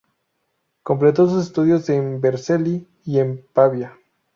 Completó 0.81 1.29
sus 1.29 1.43
estudios 1.45 1.87
en 1.89 2.19
Vercelli 2.21 2.87
y 3.05 3.19
en 3.19 3.45
Pavía. 3.53 3.99